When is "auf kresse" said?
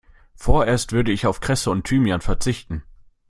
1.27-1.69